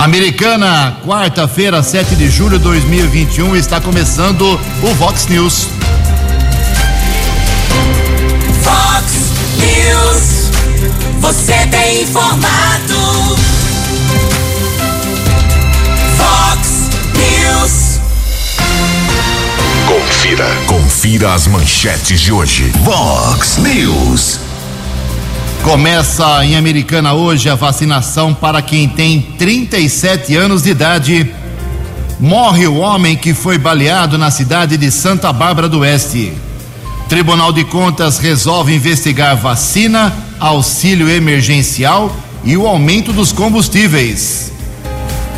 [0.00, 5.68] Americana, quarta-feira, 7 de julho de 2021, está começando o Vox News.
[8.62, 9.12] Vox
[9.58, 10.50] News,
[11.20, 13.36] você tem informado.
[16.16, 18.00] Vox News.
[19.86, 22.72] Confira, confira as manchetes de hoje.
[22.82, 24.49] Vox News.
[25.64, 31.34] Começa em Americana hoje a vacinação para quem tem 37 anos de idade.
[32.18, 36.32] Morre o homem que foi baleado na cidade de Santa Bárbara do Oeste.
[37.10, 42.10] Tribunal de Contas resolve investigar vacina, auxílio emergencial
[42.42, 44.50] e o aumento dos combustíveis.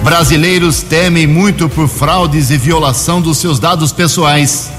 [0.04, 4.70] Brasileiros temem muito por fraudes e violação dos seus dados pessoais.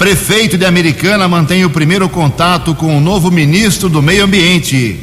[0.00, 4.98] Prefeito de Americana mantém o primeiro contato com o novo ministro do Meio Ambiente.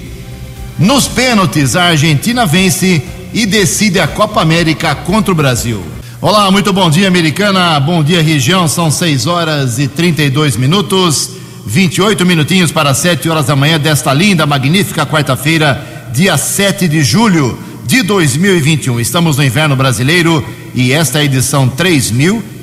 [0.80, 5.84] Nos pênaltis, a Argentina vence e decide a Copa América contra o Brasil.
[6.20, 7.80] Olá, muito bom dia, Americana.
[7.80, 8.68] Bom dia, região.
[8.68, 11.30] São 6 horas e 32 minutos.
[11.68, 17.56] 28 minutinhos para 7 horas da manhã desta linda, magnífica quarta-feira, dia 7 de julho
[17.86, 19.00] de 2021.
[19.00, 20.44] Estamos no inverno brasileiro
[20.74, 21.70] e esta é a edição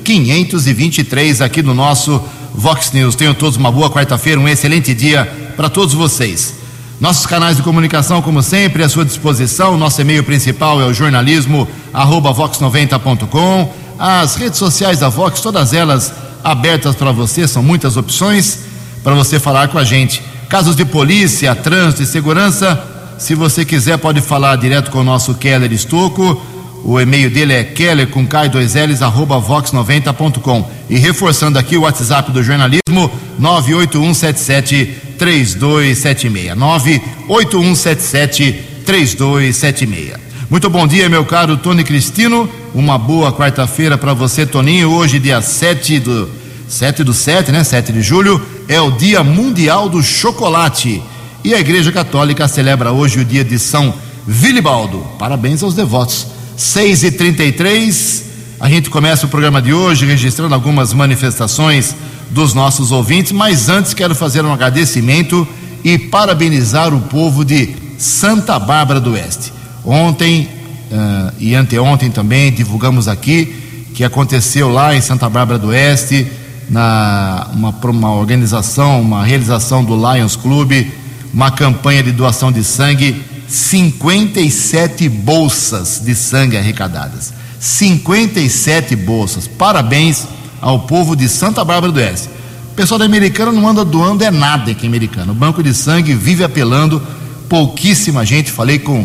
[0.05, 2.21] 3523 aqui no nosso
[2.53, 3.15] Vox News.
[3.15, 5.25] Tenham todos uma boa quarta-feira, um excelente dia
[5.57, 6.53] para todos vocês.
[7.01, 9.77] Nossos canais de comunicação, como sempre, à sua disposição.
[9.77, 13.73] Nosso e-mail principal é o jornalismo vox90.com.
[13.97, 18.59] As redes sociais da Vox, todas elas abertas para você, são muitas opções
[19.03, 20.21] para você falar com a gente.
[20.47, 22.79] Casos de polícia, trânsito e segurança,
[23.17, 26.41] se você quiser, pode falar direto com o nosso Keller Estocco.
[26.87, 30.69] O e-mail dele é keller com k 2 ls arroba vox90.com.
[30.87, 36.55] E reforçando aqui o WhatsApp do jornalismo, 98177 3276.
[36.55, 38.53] 98177
[38.85, 40.13] 3276.
[40.47, 42.47] Muito bom dia, meu caro Tony Cristino.
[42.71, 44.91] Uma boa quarta-feira para você, Toninho.
[44.91, 46.29] Hoje, dia 7 do
[46.67, 47.63] 7 do 7, né?
[47.63, 51.01] 7 de julho, é o Dia Mundial do Chocolate.
[51.43, 53.91] E a Igreja Católica celebra hoje o dia de São
[54.27, 54.99] Vilibaldo.
[55.17, 56.34] Parabéns aos devotos.
[56.57, 58.25] 6 e 33
[58.57, 61.93] a gente começa o programa de hoje registrando algumas manifestações
[62.31, 65.45] dos nossos ouvintes, mas antes quero fazer um agradecimento
[65.83, 69.51] e parabenizar o povo de Santa Bárbara do Oeste.
[69.83, 70.49] Ontem
[70.89, 73.53] uh, e anteontem também divulgamos aqui
[73.93, 76.25] que aconteceu lá em Santa Bárbara do Oeste,
[76.69, 80.91] na uma, uma organização, uma realização do Lions Clube,
[81.33, 87.33] uma campanha de doação de sangue, 57 bolsas de sangue arrecadadas.
[87.59, 89.47] 57 bolsas.
[89.47, 90.27] Parabéns
[90.61, 92.29] ao povo de Santa Bárbara do Oeste.
[92.71, 95.31] O pessoal da Americana não anda doando é nada aqui americano.
[95.31, 97.01] O Banco de Sangue vive apelando,
[97.47, 98.51] pouquíssima gente.
[98.51, 99.01] Falei com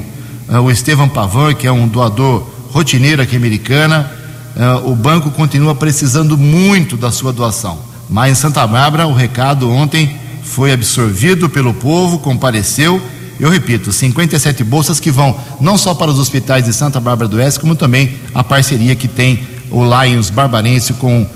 [0.48, 4.10] uh, o Estevam Pavan, que é um doador rotineiro aqui americana.
[4.56, 7.78] Uh, o banco continua precisando muito da sua doação.
[8.08, 13.00] Mas em Santa Bárbara, o recado ontem foi absorvido pelo povo, compareceu.
[13.40, 17.38] Eu repito, 57 bolsas que vão não só para os hospitais de Santa Bárbara do
[17.38, 19.40] Oeste, como também a parceria que tem
[19.70, 21.26] o Lions Barbarense com uh,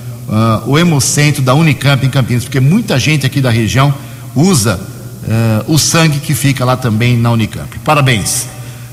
[0.66, 3.94] o Hemocentro da Unicamp em Campinas, porque muita gente aqui da região
[4.34, 7.78] usa uh, o sangue que fica lá também na Unicamp.
[7.78, 8.48] Parabéns.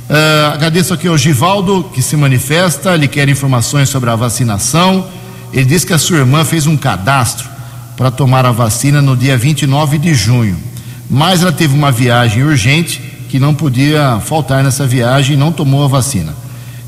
[0.09, 5.05] Uh, agradeço aqui ao Givaldo que se manifesta, ele quer informações sobre a vacinação.
[5.51, 7.49] Ele diz que a sua irmã fez um cadastro
[7.97, 10.70] para tomar a vacina no dia 29 de junho.
[11.13, 15.83] Mas ela teve uma viagem urgente que não podia faltar nessa viagem e não tomou
[15.83, 16.33] a vacina.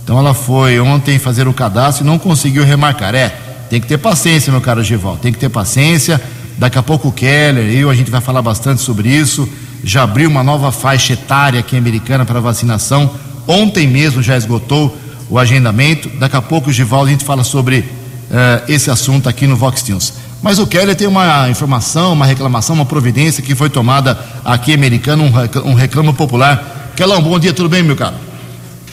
[0.01, 3.13] Então ela foi ontem fazer o cadastro e não conseguiu remarcar.
[3.13, 3.35] É,
[3.69, 6.21] tem que ter paciência, meu caro Gival, tem que ter paciência.
[6.57, 9.47] Daqui a pouco o Keller, eu, a gente vai falar bastante sobre isso.
[9.83, 13.11] Já abriu uma nova faixa etária aqui americana para vacinação.
[13.45, 14.97] Ontem mesmo já esgotou
[15.29, 16.07] o agendamento.
[16.17, 20.13] Daqui a pouco, Gival, a gente fala sobre uh, esse assunto aqui no Vox News.
[20.43, 25.23] Mas o Keller tem uma informação, uma reclamação, uma providência que foi tomada aqui americano,
[25.63, 26.91] um reclamo popular.
[26.97, 28.17] Kelão, bom dia, tudo bem, meu caro?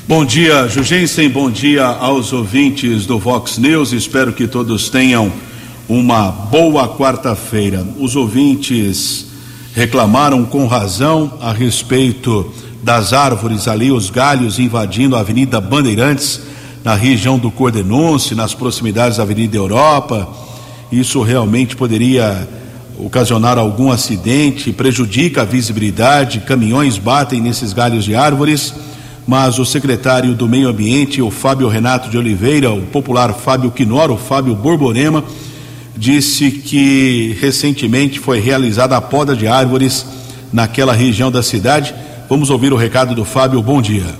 [0.06, 3.92] Bom dia, Jugensen, bom dia aos ouvintes do Vox News.
[3.92, 5.32] Espero que todos tenham
[5.88, 7.84] uma boa quarta-feira.
[7.98, 9.26] Os ouvintes
[9.74, 16.42] reclamaram com razão a respeito das árvores ali, os galhos invadindo a Avenida Bandeirantes,
[16.84, 20.28] na região do Cordenonce, nas proximidades da Avenida Europa
[20.90, 22.48] isso realmente poderia
[22.98, 28.74] ocasionar algum acidente, prejudica a visibilidade, caminhões batem nesses galhos de árvores,
[29.26, 34.14] mas o secretário do Meio Ambiente, o Fábio Renato de Oliveira, o popular Fábio Quinoro,
[34.14, 35.24] o Fábio Borborema,
[35.96, 40.04] disse que recentemente foi realizada a poda de árvores
[40.52, 41.94] naquela região da cidade.
[42.28, 43.62] Vamos ouvir o recado do Fábio.
[43.62, 44.19] Bom dia.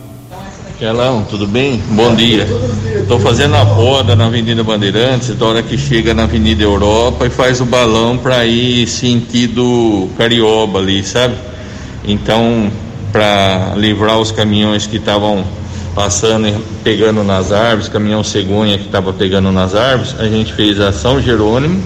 [0.80, 1.78] Kelão, tudo bem?
[1.90, 2.48] Bom dia.
[3.02, 7.30] Estou fazendo a poda na Avenida Bandeirantes, da hora que chega na Avenida Europa e
[7.30, 11.34] faz o balão para ir sentido Carioba ali, sabe?
[12.02, 12.72] Então,
[13.12, 15.44] para livrar os caminhões que estavam
[15.94, 20.80] passando e pegando nas árvores, caminhão cegonha que estava pegando nas árvores, a gente fez
[20.80, 21.78] a São Jerônimo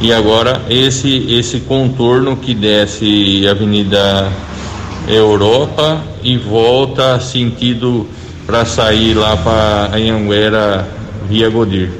[0.00, 4.30] e agora esse esse contorno que desce Avenida
[5.08, 8.06] Europa e volta sentido
[8.48, 10.88] para sair lá para Anhanguera
[11.28, 11.90] via Godir.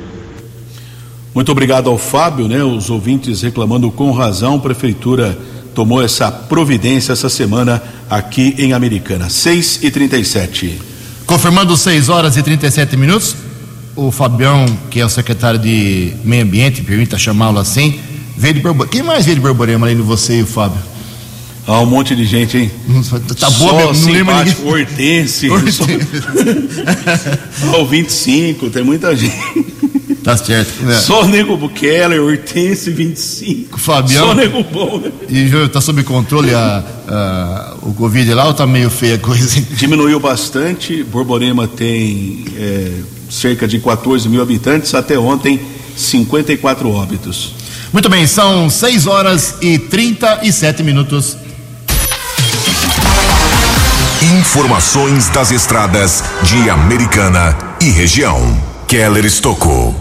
[1.34, 2.64] Muito obrigado ao Fábio, né?
[2.64, 5.38] Os ouvintes reclamando com razão, a prefeitura
[5.74, 9.28] tomou essa providência essa semana aqui em Americana.
[9.28, 10.80] 6 e 37
[11.26, 13.36] Confirmando 6 horas e 37 minutos,
[13.94, 18.00] o Fabião, que é o secretário de Meio Ambiente, permita chamá-lo assim,
[18.38, 18.90] veio de Borborema.
[18.90, 20.80] Quem mais veio de Borborema além de você e o Fábio?
[21.70, 22.70] Ah, um monte de gente, hein?
[23.38, 24.66] Tá boa, Só mesmo, não lembro ninguém.
[24.66, 25.50] Hortense.
[25.50, 25.82] Hortense.
[27.60, 27.76] Só...
[27.82, 29.36] o 25, tem muita gente.
[30.24, 30.82] Tá certo.
[30.82, 30.94] né?
[30.94, 33.78] Só Nego Bukeller, Hortense, 25.
[33.78, 34.28] Fabião.
[34.28, 35.12] Só Nego Bom, né?
[35.28, 39.18] E Júlio, tá sob controle a, a- o Covid lá ou tá meio feia a
[39.18, 39.60] coisa?
[39.72, 41.04] Diminuiu bastante.
[41.04, 42.92] Borborema tem é,
[43.28, 44.94] cerca de 14 mil habitantes.
[44.94, 45.60] Até ontem,
[45.96, 47.52] 54 óbitos.
[47.92, 51.36] Muito bem, são 6 horas e 37 minutos.
[54.20, 58.36] Informações das estradas de Americana e região.
[58.88, 59.94] Keller Estocou.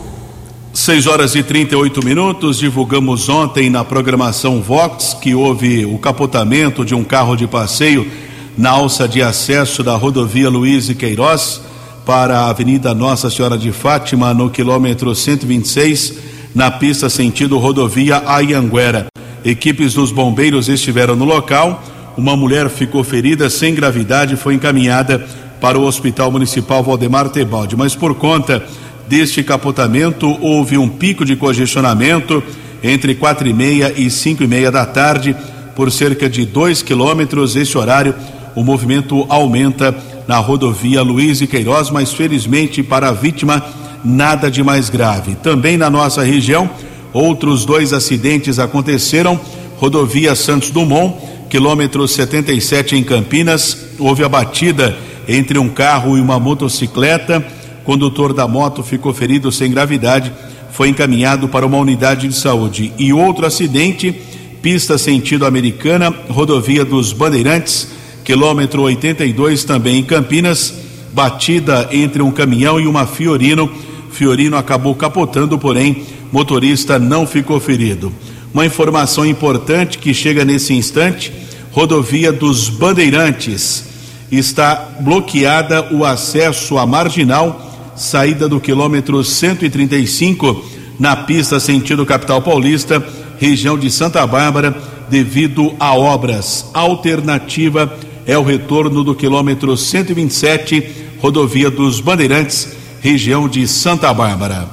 [0.73, 2.57] 6 horas e 38 minutos.
[2.57, 8.11] Divulgamos ontem na programação Vox que houve o capotamento de um carro de passeio
[8.57, 11.61] na alça de acesso da rodovia Luiz e Queiroz
[12.03, 16.15] para a Avenida Nossa Senhora de Fátima, no quilômetro 126,
[16.55, 19.05] na pista sentido rodovia Ayanguera.
[19.45, 21.83] Equipes dos bombeiros estiveram no local.
[22.17, 25.23] Uma mulher ficou ferida sem gravidade e foi encaminhada
[25.61, 28.65] para o Hospital Municipal Valdemar Tebaldi, mas por conta
[29.07, 32.43] deste capotamento houve um pico de congestionamento
[32.83, 35.35] entre quatro e meia e cinco e meia da tarde
[35.75, 37.55] por cerca de dois quilômetros.
[37.55, 38.15] Esse horário
[38.55, 39.95] o movimento aumenta
[40.27, 43.63] na rodovia Luiz e Queiroz, mas felizmente para a vítima
[44.03, 45.35] nada de mais grave.
[45.35, 46.67] Também na nossa região
[47.13, 49.39] outros dois acidentes aconteceram.
[49.77, 51.15] Rodovia Santos Dumont,
[51.49, 54.97] quilômetro 77 em Campinas, houve a batida
[55.27, 57.45] entre um carro e uma motocicleta.
[57.83, 60.31] Condutor da moto ficou ferido sem gravidade,
[60.71, 62.91] foi encaminhado para uma unidade de saúde.
[62.97, 64.13] E outro acidente,
[64.61, 67.87] pista sentido americana, rodovia dos Bandeirantes,
[68.25, 70.73] quilômetro 82 também em Campinas,
[71.13, 73.71] batida entre um caminhão e uma Fiorino.
[74.11, 78.11] Fiorino acabou capotando, porém, motorista não ficou ferido.
[78.53, 81.31] Uma informação importante que chega nesse instante:
[81.71, 83.85] rodovia dos Bandeirantes
[84.31, 90.65] está bloqueada o acesso à marginal, saída do quilômetro 135
[90.99, 93.05] na pista sentido capital paulista,
[93.39, 94.75] região de Santa Bárbara,
[95.09, 96.65] devido a obras.
[96.73, 102.69] Alternativa é o retorno do quilômetro 127, rodovia dos Bandeirantes,
[103.01, 104.67] região de Santa Bárbara.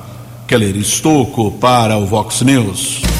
[0.46, 3.13] Keller Estocco para o Vox News.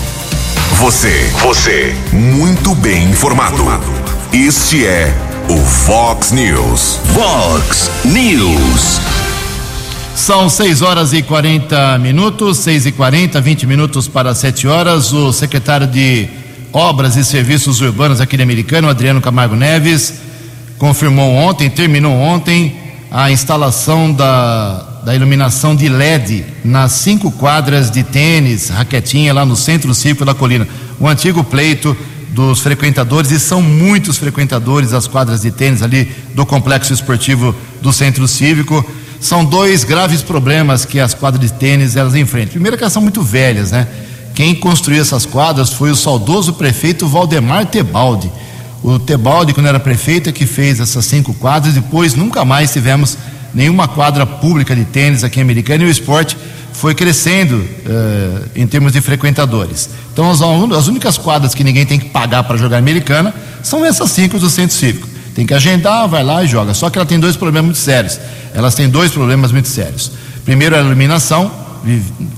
[0.79, 3.63] Você, você, muito bem informado.
[4.33, 5.15] Este é
[5.49, 6.99] o Fox News.
[7.15, 9.01] Fox News.
[10.17, 15.13] São 6 horas e 40 minutos, 6 e 40, 20 minutos para 7 horas.
[15.13, 16.29] O secretário de
[16.73, 20.15] Obras e Serviços Urbanos aqui de Americano, Adriano Camargo Neves,
[20.77, 22.77] confirmou ontem, terminou ontem,
[23.11, 29.55] a instalação da, da iluminação de LED nas cinco quadras de tênis, raquetinha lá no
[29.55, 30.67] centro círculo da colina.
[30.99, 31.95] O antigo pleito
[32.31, 37.93] dos frequentadores, e são muitos frequentadores das quadras de tênis ali do complexo esportivo do
[37.93, 38.85] centro cívico.
[39.21, 42.53] São dois graves problemas que as quadras de tênis elas enfrentam.
[42.53, 43.87] Primeiro que elas são muito velhas, né?
[44.35, 48.31] Quem construiu essas quadras foi o saudoso prefeito Valdemar Tebaldi.
[48.83, 53.17] O Tebaldi, quando era prefeito, é que fez essas cinco quadras, depois nunca mais tivemos
[53.55, 56.37] nenhuma quadra pública de tênis aqui em Americana e o esporte
[56.73, 59.89] foi crescendo eh, em termos de frequentadores.
[60.13, 63.33] Então, as, as únicas quadras que ninguém tem que pagar para jogar Americana
[63.63, 65.09] são essas cinco do Centro Cívico.
[65.35, 66.75] Tem que agendar, vai lá e joga.
[66.75, 68.21] Só que ela tem dois problemas muito sérios.
[68.53, 70.13] Elas têm dois problemas muito sérios.
[70.45, 71.51] Primeiro, a iluminação,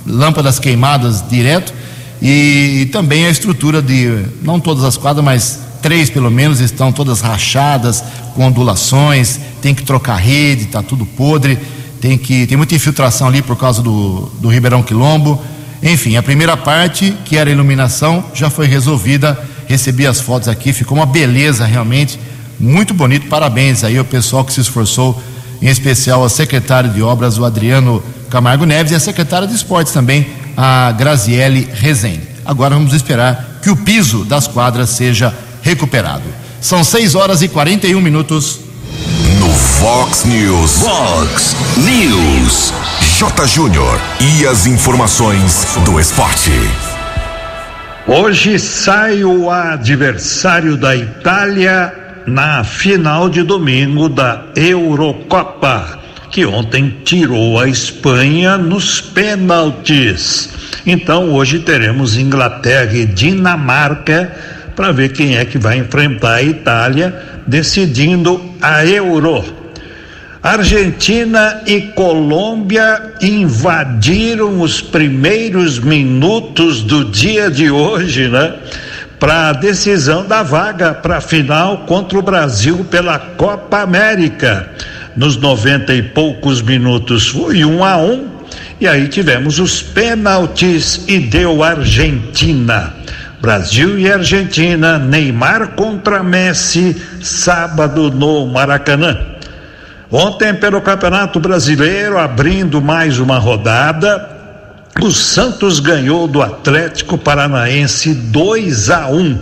[0.06, 1.72] lâmpadas queimadas direto,
[2.20, 6.90] e, e também a estrutura de, não todas as quadras, mas três pelo menos estão
[6.90, 8.02] todas rachadas,
[8.34, 11.56] com ondulações, tem que trocar rede, está tudo podre,
[12.00, 15.40] tem que tem muita infiltração ali por causa do, do Ribeirão Quilombo.
[15.80, 19.38] Enfim, a primeira parte, que era a iluminação, já foi resolvida.
[19.68, 22.18] Recebi as fotos aqui, ficou uma beleza realmente,
[22.58, 23.28] muito bonito.
[23.28, 25.22] Parabéns aí ao pessoal que se esforçou
[25.62, 29.92] em especial ao secretário de Obras, o Adriano Camargo Neves, e a secretária de Esportes
[29.92, 30.26] também,
[30.56, 32.22] a Graziele Rezende.
[32.44, 35.32] Agora vamos esperar que o piso das quadras seja
[35.66, 36.22] recuperado.
[36.60, 38.60] São 6 horas e 41 minutos.
[39.40, 40.78] No Fox News.
[40.78, 42.72] Fox News.
[43.18, 43.46] J.
[43.48, 44.00] Júnior.
[44.20, 46.52] E as informações do esporte.
[48.06, 51.92] Hoje sai o adversário da Itália
[52.28, 55.98] na final de domingo da Eurocopa,
[56.30, 60.48] que ontem tirou a Espanha nos pênaltis.
[60.86, 67.18] Então hoje teremos Inglaterra e Dinamarca para ver quem é que vai enfrentar a Itália,
[67.46, 69.42] decidindo a Euro.
[70.42, 78.54] Argentina e Colômbia invadiram os primeiros minutos do dia de hoje, né?
[79.18, 84.70] Para a decisão da vaga para a final contra o Brasil pela Copa América.
[85.16, 88.28] Nos 90 e poucos minutos foi um a um,
[88.78, 92.94] e aí tivemos os pênaltis e deu Argentina.
[93.40, 99.18] Brasil e Argentina, Neymar contra Messi, sábado no Maracanã.
[100.10, 104.30] Ontem, pelo Campeonato Brasileiro, abrindo mais uma rodada,
[105.02, 109.14] o Santos ganhou do Atlético Paranaense 2 a 1.
[109.14, 109.38] Um.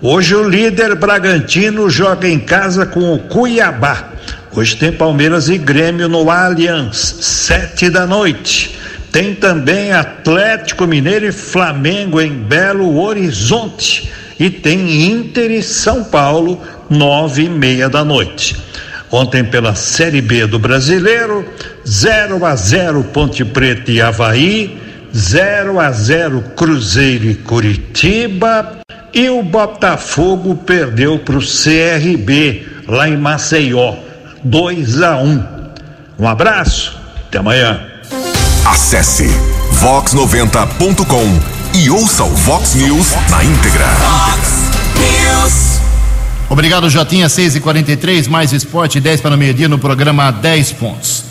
[0.00, 4.10] Hoje o líder Bragantino joga em casa com o Cuiabá.
[4.52, 8.78] Hoje tem Palmeiras e Grêmio no Allianz, sete da noite.
[9.14, 14.10] Tem também Atlético Mineiro e Flamengo em Belo Horizonte.
[14.40, 18.56] E tem Inter e São Paulo, nove e meia da noite.
[19.12, 21.48] Ontem pela Série B do Brasileiro,
[21.86, 24.76] 0 a 0 Ponte Preta e Havaí,
[25.14, 28.80] 0 a 0 Cruzeiro e Curitiba,
[29.12, 33.94] e o Botafogo perdeu para o CRB lá em Maceió,
[34.42, 35.44] 2 a 1.
[36.18, 37.93] Um abraço, até amanhã.
[38.64, 39.28] Acesse
[39.74, 43.84] vox90.com e ouça o Vox News na íntegra.
[46.48, 47.28] Obrigado, Jotinha.
[47.28, 51.24] 6 e 43 mais esporte, 10 para o meio-dia no programa 10 pontos.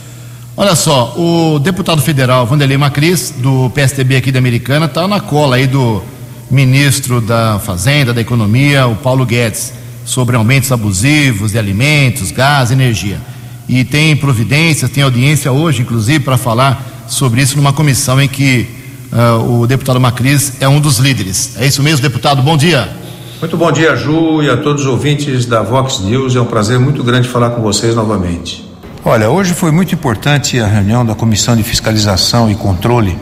[0.56, 5.56] Olha só, o deputado federal Vanderlei Macris, do PSDB aqui da Americana, está na cola
[5.56, 6.04] aí do
[6.52, 9.74] ministro da Fazenda, da Economia, o Paulo Guedes,
[10.06, 13.20] sobre aumentos abusivos de alimentos, gás, energia.
[13.68, 18.68] E tem providências, tem audiência hoje, inclusive, para falar sobre isso numa comissão em que
[19.12, 21.56] uh, o deputado Macris é um dos líderes.
[21.58, 22.42] É isso mesmo, deputado?
[22.42, 22.90] Bom dia.
[23.40, 26.36] Muito bom dia, Ju, e a todos os ouvintes da Vox News.
[26.36, 28.64] É um prazer muito grande falar com vocês novamente.
[29.04, 33.20] Olha, hoje foi muito importante a reunião da Comissão de Fiscalização e Controle,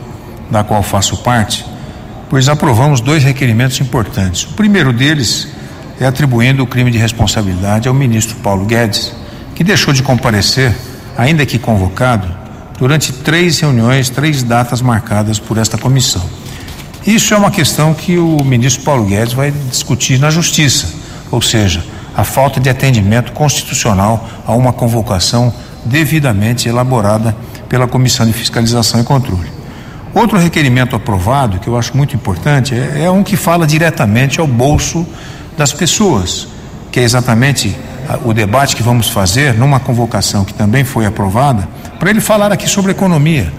[0.48, 1.64] da qual faço parte,
[2.30, 4.44] pois aprovamos dois requerimentos importantes.
[4.44, 5.48] O primeiro deles
[5.98, 9.12] é atribuindo o crime de responsabilidade ao ministro Paulo Guedes,
[9.56, 10.72] que deixou de comparecer,
[11.18, 12.28] ainda que convocado,
[12.82, 16.20] durante três reuniões, três datas marcadas por esta comissão.
[17.06, 20.88] Isso é uma questão que o ministro Paulo Guedes vai discutir na Justiça,
[21.30, 27.36] ou seja, a falta de atendimento constitucional a uma convocação devidamente elaborada
[27.68, 29.48] pela Comissão de Fiscalização e Controle.
[30.12, 34.46] Outro requerimento aprovado, que eu acho muito importante, é, é um que fala diretamente ao
[34.48, 35.06] bolso
[35.56, 36.48] das pessoas,
[36.90, 37.76] que é exatamente
[38.24, 41.68] o debate que vamos fazer numa convocação que também foi aprovada,
[42.02, 43.52] para ele falar aqui sobre economia.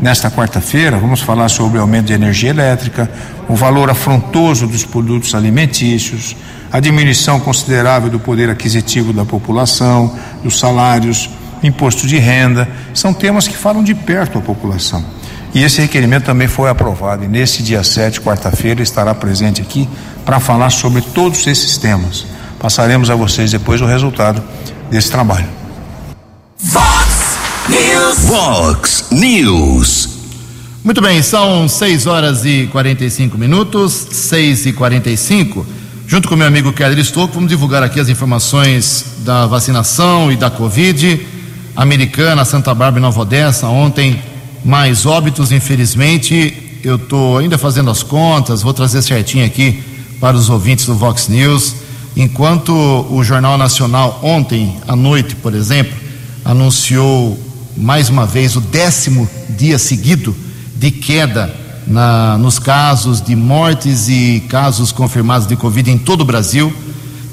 [0.00, 3.10] Nesta quarta-feira, vamos falar sobre o aumento de energia elétrica,
[3.46, 6.34] o valor afrontoso dos produtos alimentícios,
[6.72, 11.28] a diminuição considerável do poder aquisitivo da população, dos salários,
[11.62, 12.66] imposto de renda.
[12.94, 15.04] São temas que falam de perto a população.
[15.52, 19.86] E esse requerimento também foi aprovado, e nesse dia 7, quarta-feira, estará presente aqui
[20.24, 22.24] para falar sobre todos esses temas.
[22.58, 24.42] Passaremos a vocês depois o resultado
[24.90, 25.48] desse trabalho.
[26.56, 26.99] Fox
[27.70, 28.18] News.
[28.26, 30.08] Vox News.
[30.82, 35.64] Muito bem, são 6 horas e 45 minutos, 6 e 45.
[36.04, 40.50] Junto com meu amigo Keller Estouco, vamos divulgar aqui as informações da vacinação e da
[40.50, 41.24] Covid.
[41.76, 44.20] Americana, Santa Bárbara e Nova Odessa, ontem
[44.64, 46.80] mais óbitos, infelizmente.
[46.82, 49.80] Eu estou ainda fazendo as contas, vou trazer certinho aqui
[50.18, 51.76] para os ouvintes do Vox News.
[52.16, 55.96] Enquanto o Jornal Nacional, ontem à noite, por exemplo,
[56.44, 57.38] anunciou
[57.80, 60.36] mais uma vez o décimo dia seguido
[60.76, 61.54] de queda
[61.86, 66.72] na, nos casos de mortes e casos confirmados de Covid em todo o Brasil,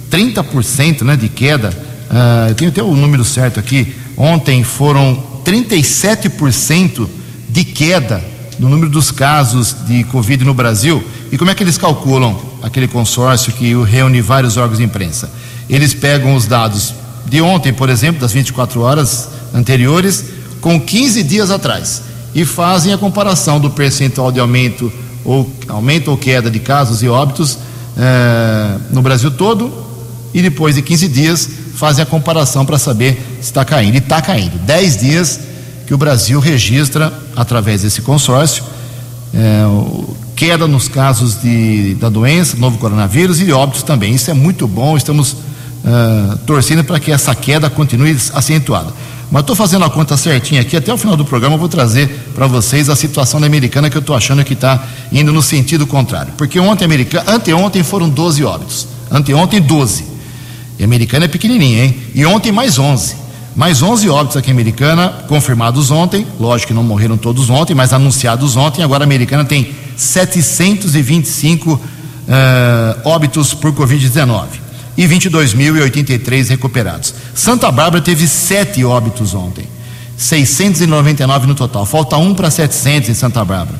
[0.10, 1.70] 30% né, de queda.
[1.70, 3.94] Uh, eu tenho até o número certo aqui.
[4.16, 7.08] Ontem foram 37%
[7.50, 8.24] de queda
[8.58, 11.04] no número dos casos de Covid no Brasil.
[11.30, 15.30] E como é que eles calculam aquele consórcio que reúne vários órgãos de imprensa?
[15.70, 16.94] Eles pegam os dados
[17.25, 20.37] de ontem, por exemplo, das 24 horas anteriores
[20.67, 22.01] com 15 dias atrás
[22.36, 24.91] e fazem a comparação do percentual de aumento
[25.24, 27.57] ou aumento ou queda de casos e óbitos
[27.97, 29.71] eh, no Brasil todo
[30.33, 33.95] e depois de 15 dias fazem a comparação para saber se está caindo.
[33.95, 34.57] E está caindo.
[34.57, 35.39] 10 dias
[35.86, 38.62] que o Brasil registra, através desse consórcio,
[39.33, 39.63] eh,
[40.36, 44.13] queda nos casos de, da doença, novo coronavírus e óbitos também.
[44.13, 45.38] Isso é muito bom, estamos
[45.84, 48.93] uh, torcendo para que essa queda continue acentuada.
[49.29, 52.07] Mas estou fazendo a conta certinha aqui, até o final do programa eu vou trazer
[52.34, 54.81] para vocês a situação da americana que eu estou achando que está
[55.12, 56.31] indo no sentido contrário.
[56.38, 58.88] Porque ontem, americana, anteontem foram 12 óbitos.
[59.12, 60.05] Anteontem, 12.
[60.79, 61.98] E a americana é pequenininha, hein?
[62.15, 63.15] E ontem mais 11.
[63.53, 66.25] Mais 11 óbitos aqui em Americana, confirmados ontem.
[66.39, 68.81] Lógico que não morreram todos ontem, mas anunciados ontem.
[68.81, 71.79] Agora a Americana tem 725 uh,
[73.03, 74.66] óbitos por Covid-19
[74.98, 77.13] e 22.083 recuperados.
[77.36, 79.66] Santa Bárbara teve sete óbitos ontem,
[80.18, 81.86] 699 no total.
[81.86, 83.80] Falta um para 700 em Santa Bárbara.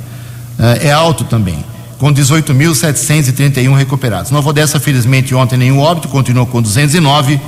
[0.60, 1.64] Uh, é alto também,
[1.98, 4.30] com 18.731 recuperados.
[4.32, 7.40] Nova Odessa, felizmente, ontem nenhum óbito, continuou com 209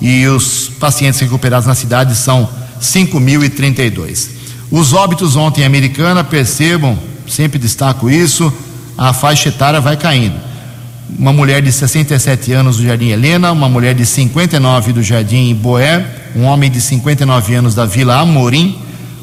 [0.00, 2.48] e os pacientes recuperados na cidade são
[2.80, 4.28] 5.032.
[4.70, 6.98] Os óbitos ontem em Americana, percebam,
[7.28, 8.52] sempre destaco isso,
[8.98, 10.51] a faixa etária vai caindo.
[11.18, 16.04] Uma mulher de 67 anos do Jardim Helena, uma mulher de 59 do Jardim Boé,
[16.34, 18.78] um homem de 59 anos da Vila Amorim,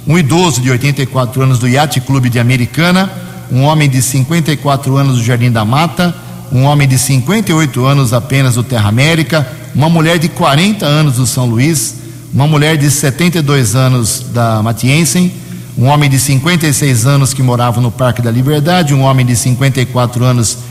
[0.08, 3.12] um idoso de 84 anos do Yacht Clube de Americana,
[3.52, 6.16] um homem de 54 anos do Jardim da Mata,
[6.52, 11.26] um homem de 58 anos apenas do Terra América, uma mulher de 40 anos do
[11.26, 11.96] São Luís,
[12.32, 15.32] uma mulher de 72 anos da Matiensen,
[15.76, 20.24] um homem de 56 anos que morava no Parque da Liberdade, um homem de 54
[20.24, 20.69] anos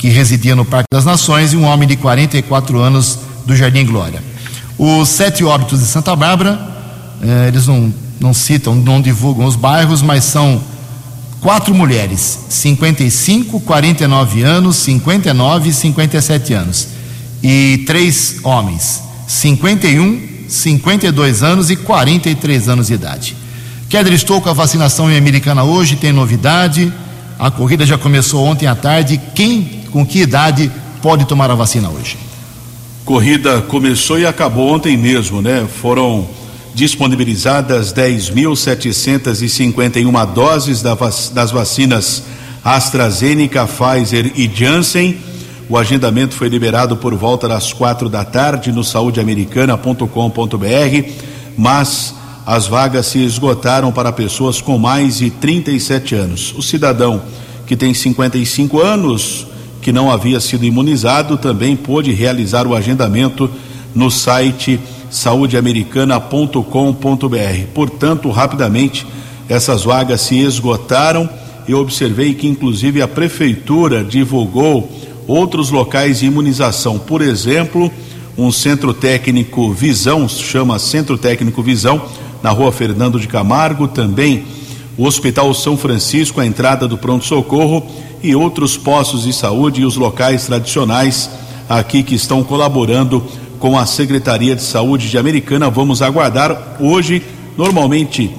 [0.00, 4.22] que residia no Parque das Nações e um homem de 44 anos do Jardim Glória.
[4.78, 6.58] Os sete óbitos de Santa Bárbara,
[7.22, 10.58] eh, eles não, não citam, não divulgam os bairros, mas são
[11.42, 16.88] quatro mulheres, 55, 49 anos, 59 e 57 anos
[17.42, 23.36] e três homens, 51, 52 anos e 43 anos de idade.
[23.90, 26.90] Keller, estou com a vacinação em Americana hoje, tem novidade.
[27.40, 29.18] A corrida já começou ontem à tarde.
[29.34, 32.18] Quem, com que idade, pode tomar a vacina hoje?
[33.04, 35.66] Corrida começou e acabou ontem mesmo, né?
[35.80, 36.28] Foram
[36.74, 42.22] disponibilizadas 10.751 doses das vacinas
[42.62, 45.18] AstraZeneca, Pfizer e Janssen
[45.70, 51.10] o agendamento foi liberado por volta das quatro da tarde no saudeamericana.com.br,
[51.56, 52.12] mas
[52.50, 56.52] as vagas se esgotaram para pessoas com mais de 37 anos.
[56.58, 57.22] O cidadão
[57.64, 59.46] que tem 55 anos,
[59.80, 63.48] que não havia sido imunizado, também pôde realizar o agendamento
[63.94, 67.66] no site saudeamericana.com.br.
[67.72, 69.06] Portanto, rapidamente,
[69.48, 71.30] essas vagas se esgotaram.
[71.68, 74.90] Eu observei que, inclusive, a prefeitura divulgou
[75.28, 76.98] outros locais de imunização.
[76.98, 77.92] Por exemplo,
[78.36, 82.02] um centro técnico Visão, chama Centro Técnico Visão,
[82.42, 84.44] na rua Fernando de Camargo, também
[84.96, 87.86] o Hospital São Francisco, a entrada do pronto-socorro
[88.22, 91.30] e outros postos de saúde e os locais tradicionais
[91.68, 93.24] aqui que estão colaborando
[93.58, 95.70] com a Secretaria de Saúde de Americana.
[95.70, 97.22] Vamos aguardar hoje,
[97.56, 98.30] normalmente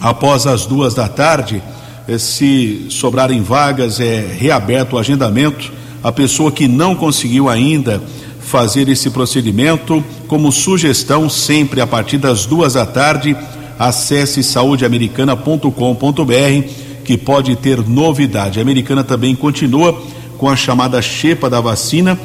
[0.00, 1.62] após as duas da tarde,
[2.06, 5.72] eh, se sobrarem vagas, é reaberto o agendamento
[6.06, 8.00] a pessoa que não conseguiu ainda
[8.40, 13.36] fazer esse procedimento, como sugestão, sempre a partir das duas da tarde,
[13.78, 16.68] acesse saudeamericana.com.br
[17.04, 18.58] que pode ter novidade.
[18.58, 20.02] A americana também continua
[20.36, 22.18] com a chamada chepa da vacina,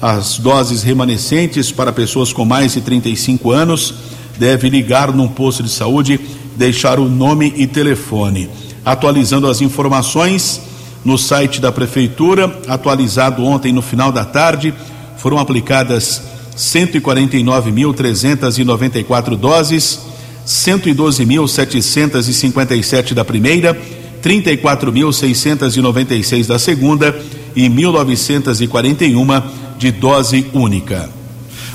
[0.00, 3.94] as doses remanescentes para pessoas com mais de 35 anos
[4.38, 6.20] deve ligar num posto de saúde,
[6.56, 8.48] deixar o nome e telefone.
[8.84, 10.60] Atualizando as informações,
[11.04, 14.72] no site da Prefeitura, atualizado ontem no final da tarde,
[15.16, 16.22] foram aplicadas
[16.58, 20.00] 149.394 doses,
[20.46, 23.74] 112.757 da primeira,
[24.22, 27.18] 34.696 da segunda
[27.54, 29.42] e 1.941
[29.78, 31.08] de dose única.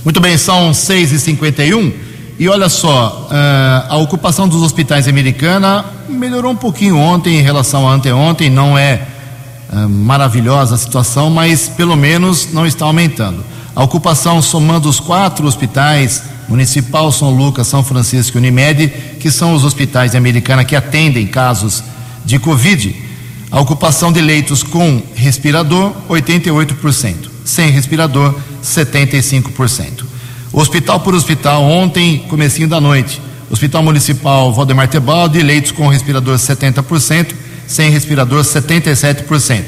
[0.03, 1.93] Muito bem, são 6 e 51
[2.37, 7.87] e olha só, uh, a ocupação dos hospitais americana melhorou um pouquinho ontem em relação
[7.87, 9.07] a anteontem, não é
[9.71, 13.52] ah, maravilhosa a situação, mas pelo menos não está aumentando.
[13.75, 18.87] A ocupação, somando os quatro hospitais, Municipal, São Lucas, São Francisco e Unimed,
[19.19, 21.83] que são os hospitais de Americana que atendem casos
[22.25, 22.95] de Covid,
[23.49, 30.05] a ocupação de leitos com respirador, 88%, sem respirador, 75%.
[30.51, 37.33] Hospital por hospital, ontem, comecinho da noite, Hospital Municipal Valdemar Tebaldi, leitos com respirador 70%,
[37.67, 39.65] sem respirador 77%.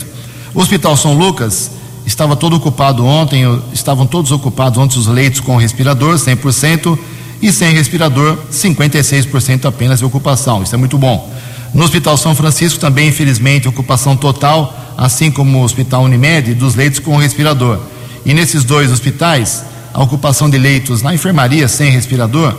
[0.53, 1.71] O Hospital São Lucas
[2.05, 6.97] estava todo ocupado ontem, estavam todos ocupados ontem os leitos com respirador 100%
[7.41, 10.63] e sem respirador 56% apenas de ocupação.
[10.63, 11.33] Isso é muito bom.
[11.73, 16.99] No Hospital São Francisco também, infelizmente, ocupação total, assim como o Hospital Unimed, dos leitos
[16.99, 17.79] com respirador.
[18.25, 22.55] E nesses dois hospitais, a ocupação de leitos na enfermaria sem respirador,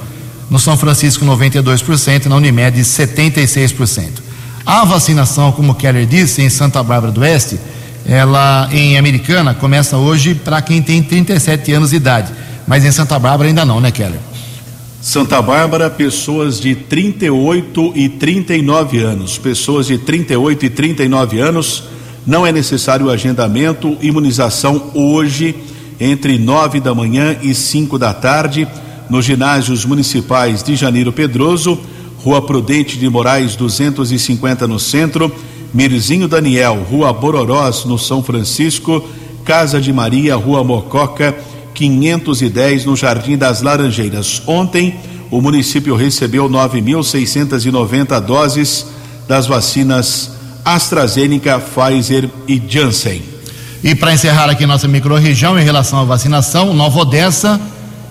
[0.51, 4.27] no São Francisco 92%, na Unimed 76%.
[4.65, 7.59] A vacinação, como Keller disse, em Santa Bárbara do Oeste,
[8.09, 12.33] ela em Americana começa hoje para quem tem 37 anos de idade,
[12.67, 14.21] mas em Santa Bárbara ainda não, né, Keller?
[15.01, 19.39] Santa Bárbara, pessoas de 38 e 39 anos.
[19.39, 21.85] Pessoas de 38 e 39 anos,
[22.27, 25.55] não é necessário agendamento, imunização hoje,
[26.01, 28.67] entre 9 da manhã e 5 da tarde,
[29.09, 31.79] nos ginásios municipais de Janeiro Pedroso,
[32.19, 35.33] Rua Prudente de Moraes 250 no centro,
[35.73, 39.05] Mirzinho Daniel, Rua Bororós, no São Francisco,
[39.45, 41.37] Casa de Maria, Rua Mococa
[41.75, 44.43] 510 no Jardim das Laranjeiras.
[44.47, 44.97] Ontem,
[45.31, 48.87] o município recebeu 9.690 doses
[49.29, 50.33] das vacinas
[50.65, 53.23] AstraZeneca, Pfizer e Janssen.
[53.85, 57.61] E para encerrar aqui nossa microrregião em relação à vacinação, Nova Odessa,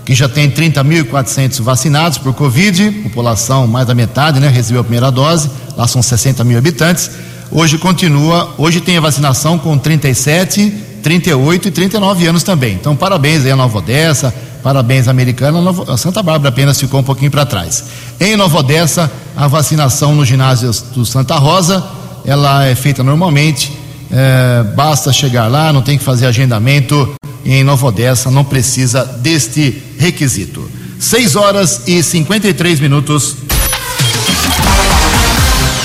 [0.05, 5.11] que já tem 30.400 vacinados por Covid, população mais da metade, né, recebeu a primeira
[5.11, 7.09] dose, lá são 60 mil habitantes.
[7.51, 12.73] Hoje continua, hoje tem a vacinação com 37, 38 e 39 anos também.
[12.73, 17.03] Então, parabéns aí a Nova Odessa, parabéns à Americana, a Santa Bárbara apenas ficou um
[17.03, 17.83] pouquinho para trás.
[18.19, 21.83] Em Nova Odessa, a vacinação no ginásio do Santa Rosa,
[22.25, 23.71] ela é feita normalmente,
[24.11, 27.13] é, basta chegar lá, não tem que fazer agendamento.
[27.45, 30.69] Em Nova Odessa não precisa deste requisito.
[30.99, 33.35] 6 horas e 53 minutos.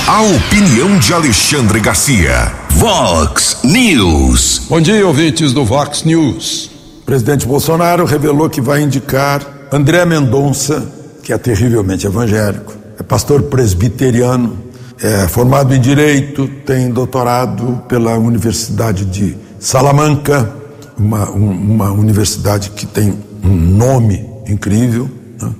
[0.06, 2.52] A opinião de Alexandre Garcia.
[2.70, 4.62] Vox News.
[4.68, 6.70] Bom dia, ouvintes do Vox News.
[7.02, 10.86] O presidente Bolsonaro revelou que vai indicar André Mendonça,
[11.22, 14.58] que é terrivelmente evangélico, é pastor presbiteriano,
[15.00, 20.52] é formado em direito, tem doutorado pela Universidade de Salamanca,
[20.98, 25.08] uma, uma universidade que tem um nome incrível,
[25.40, 25.50] né?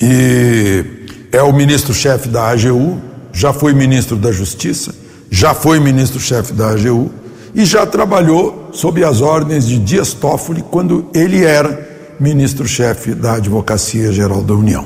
[0.00, 0.84] e
[1.32, 4.94] é o ministro-chefe da AGU, já foi ministro da Justiça,
[5.30, 7.10] já foi ministro-chefe da AGU
[7.54, 11.88] e já trabalhou sob as ordens de Dias Toffoli quando ele era
[12.18, 14.84] ministro-chefe da Advocacia Geral da União.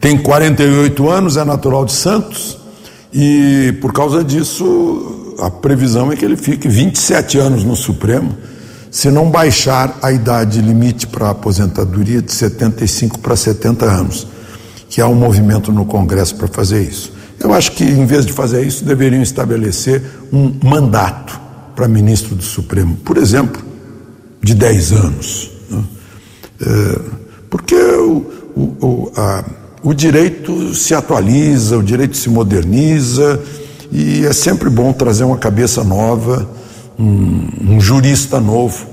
[0.00, 2.58] Tem 48 anos, é natural de Santos
[3.12, 8.36] e por causa disso a previsão é que ele fique 27 anos no Supremo,
[8.90, 14.26] se não baixar a idade limite para a aposentadoria de 75 para 70 anos,
[14.88, 17.12] que há um movimento no Congresso para fazer isso.
[17.40, 21.40] Eu acho que, em vez de fazer isso, deveriam estabelecer um mandato
[21.74, 23.62] para ministro do Supremo, por exemplo,
[24.42, 25.50] de 10 anos.
[25.70, 25.84] Né?
[26.60, 27.00] É,
[27.48, 29.44] porque o, o, a,
[29.82, 33.40] o direito se atualiza, o direito se moderniza,
[33.92, 36.48] e é sempre bom trazer uma cabeça nova,
[36.98, 38.86] um, um jurista novo,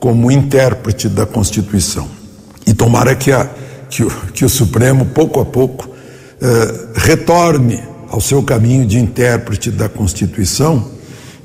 [0.00, 2.08] como intérprete da Constituição.
[2.66, 3.48] E tomara que, a,
[3.90, 5.91] que, o, que o Supremo, pouco a pouco,
[6.42, 10.90] eh, retorne ao seu caminho de intérprete da Constituição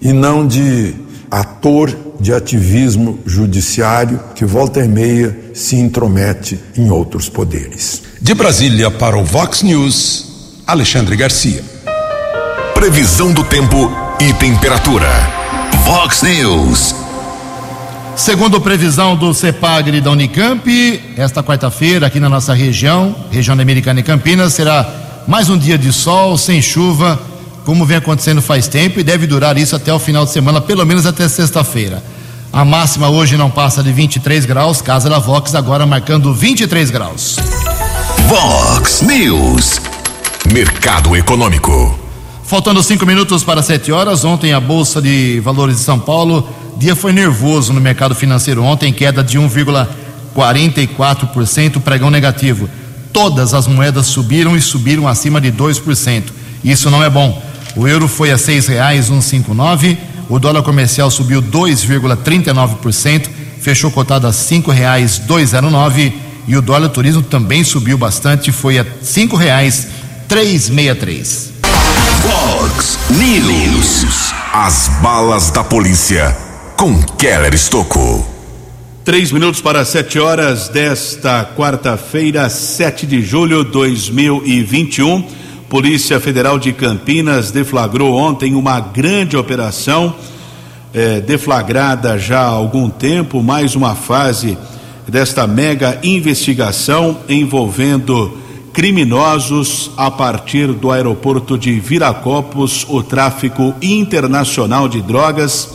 [0.01, 0.95] e não de
[1.29, 8.01] ator de ativismo judiciário que volta e meia se intromete em outros poderes.
[8.19, 11.63] De Brasília para o Vox News, Alexandre Garcia.
[12.73, 15.10] Previsão do tempo e temperatura.
[15.86, 17.07] Vox News.
[18.17, 20.67] Segundo previsão do CEPAGRE da Unicamp,
[21.15, 24.89] esta quarta-feira, aqui na nossa região, região Americana e Campinas, será
[25.27, 27.21] mais um dia de sol, sem chuva,
[27.63, 30.84] como vem acontecendo faz tempo, e deve durar isso até o final de semana, pelo
[30.84, 32.03] menos até sexta-feira.
[32.51, 37.38] A máxima hoje não passa de 23 graus, casa da Vox agora marcando 23 graus.
[38.27, 39.80] Vox News.
[40.51, 42.07] Mercado Econômico.
[42.47, 46.95] Faltando cinco minutos para sete horas, ontem a Bolsa de Valores de São Paulo, dia
[46.95, 52.69] foi nervoso no mercado financeiro ontem, queda de 1,44%, pregão negativo.
[53.12, 56.23] Todas as moedas subiram e subiram acima de 2%.
[56.63, 57.43] Isso não é bom.
[57.75, 59.97] O euro foi a seis reais 159,
[60.29, 63.27] o dólar comercial subiu 2,39%,
[63.60, 66.13] fechou cotado a cinco reais 209
[66.47, 69.89] e o dólar turismo também subiu bastante, foi a cinco reais
[70.29, 71.57] 363.
[72.77, 74.31] Vox News.
[74.53, 76.37] As balas da polícia
[76.77, 78.23] com Keller Estocou.
[79.03, 85.23] Três minutos para sete horas desta quarta-feira, 7 de julho de 2021.
[85.67, 90.15] Polícia Federal de Campinas deflagrou ontem uma grande operação,
[90.93, 94.55] eh, deflagrada já há algum tempo, mais uma fase
[95.07, 98.37] desta mega investigação envolvendo
[98.77, 105.69] criminosos a partir do aeroporto de Viracopos, o tráfico internacional de drogas.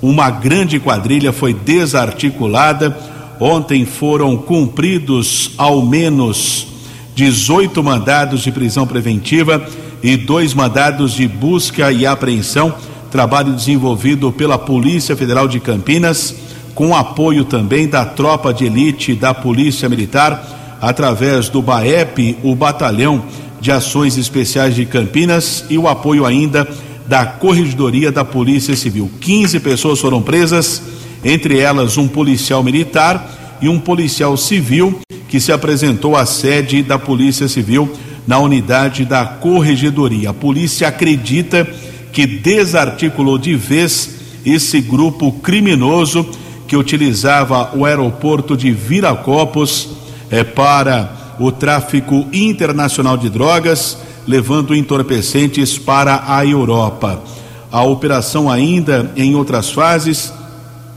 [0.00, 2.96] Uma grande quadrilha foi desarticulada.
[3.40, 6.68] Ontem foram cumpridos ao menos
[7.16, 9.68] 18 mandados de prisão preventiva
[10.00, 12.72] e dois mandados de busca e apreensão.
[13.10, 16.36] Trabalho desenvolvido pela Polícia Federal de Campinas
[16.72, 23.24] com apoio também da tropa de elite da Polícia Militar, através do BAEP, o Batalhão
[23.60, 26.68] de Ações Especiais de Campinas, e o apoio ainda
[27.06, 29.10] da Corregedoria da Polícia Civil.
[29.20, 30.82] 15 pessoas foram presas,
[31.24, 36.98] entre elas um policial militar e um policial civil que se apresentou à sede da
[36.98, 37.90] Polícia Civil
[38.26, 40.30] na unidade da Corregedoria.
[40.30, 41.66] A polícia acredita
[42.12, 44.10] que desarticulou de vez
[44.44, 46.26] esse grupo criminoso
[46.68, 50.03] que utilizava o aeroporto de Viracopos
[50.34, 57.22] eh, para o tráfico internacional de drogas, levando entorpecentes para a Europa.
[57.70, 60.32] A operação ainda em outras fases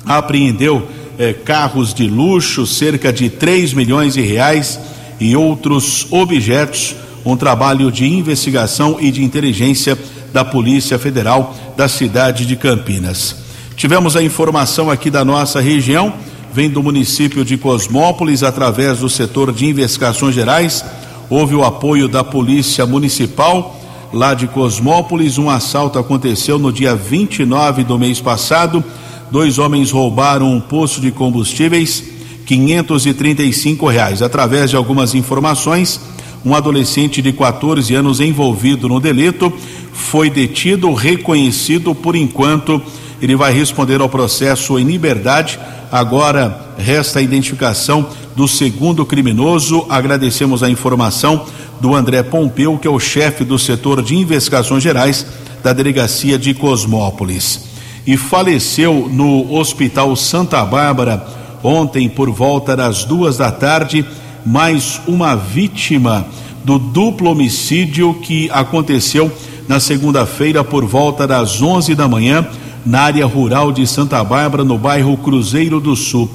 [0.04, 0.88] apreendeu
[1.19, 4.80] eh, carros de luxo, cerca de 3 milhões de reais
[5.19, 9.95] e outros objetos, um trabalho de investigação e de inteligência
[10.34, 13.36] da Polícia Federal da cidade de Campinas.
[13.76, 16.13] Tivemos a informação aqui da nossa região,
[16.57, 20.83] vem do município de Cosmópolis, através do setor de investigações gerais.
[21.29, 23.79] Houve o apoio da Polícia Municipal
[24.11, 25.37] lá de Cosmópolis.
[25.37, 28.83] Um assalto aconteceu no dia 29 do mês passado.
[29.29, 32.03] Dois homens roubaram um poço de combustíveis,
[32.47, 34.23] 535 reais.
[34.23, 36.01] Através de algumas informações,
[36.43, 39.53] um adolescente de 14 anos envolvido no delito
[39.93, 42.81] foi detido, reconhecido por enquanto
[43.21, 45.60] ele vai responder ao processo em liberdade.
[45.91, 49.86] Agora resta a identificação do segundo criminoso.
[49.89, 51.45] Agradecemos a informação
[51.80, 55.25] do André Pompeu, que é o chefe do setor de investigações gerais
[55.63, 57.65] da delegacia de Cosmópolis.
[58.06, 61.25] E faleceu no Hospital Santa Bárbara
[61.63, 64.06] ontem por volta das duas da tarde
[64.45, 66.25] mais uma vítima
[66.63, 69.32] do duplo homicídio que aconteceu
[69.67, 72.47] na segunda-feira por volta das onze da manhã
[72.85, 76.29] na área rural de Santa Bárbara, no bairro Cruzeiro do Sul.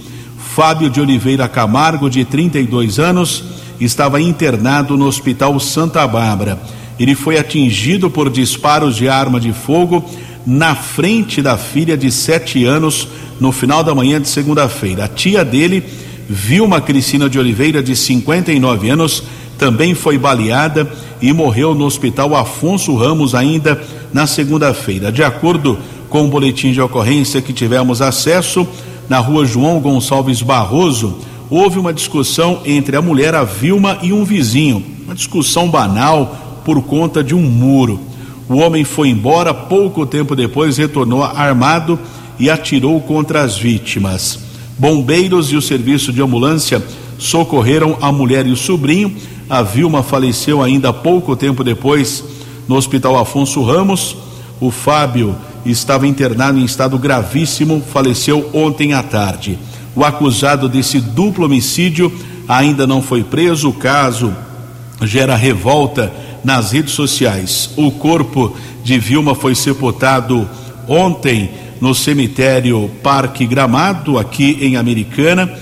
[0.54, 3.44] Fábio de Oliveira Camargo, de 32 anos,
[3.80, 6.60] estava internado no Hospital Santa Bárbara.
[6.98, 10.04] Ele foi atingido por disparos de arma de fogo
[10.46, 13.08] na frente da filha de 7 anos
[13.40, 15.04] no final da manhã de segunda-feira.
[15.04, 15.82] A tia dele,
[16.28, 19.22] Vilma Cristina de Oliveira, de 59 anos,
[19.58, 23.80] também foi baleada e morreu no Hospital Afonso Ramos ainda
[24.12, 25.10] na segunda-feira.
[25.10, 28.66] De acordo com o boletim de ocorrência que tivemos acesso,
[29.08, 31.18] na rua João Gonçalves Barroso,
[31.50, 34.84] houve uma discussão entre a mulher, a Vilma, e um vizinho.
[35.04, 38.00] Uma discussão banal por conta de um muro.
[38.48, 41.98] O homem foi embora, pouco tempo depois retornou armado
[42.38, 44.38] e atirou contra as vítimas.
[44.78, 46.82] Bombeiros e o serviço de ambulância
[47.18, 49.14] socorreram a mulher e o sobrinho.
[49.48, 52.24] A Vilma faleceu ainda pouco tempo depois
[52.66, 54.16] no Hospital Afonso Ramos.
[54.60, 59.58] O Fábio estava internado em estado gravíssimo, faleceu ontem à tarde.
[59.94, 62.12] O acusado desse duplo homicídio
[62.48, 63.68] ainda não foi preso.
[63.68, 64.34] O caso
[65.02, 67.70] gera revolta nas redes sociais.
[67.76, 70.48] O corpo de Vilma foi sepultado
[70.88, 75.52] ontem no cemitério Parque Gramado, aqui em Americana.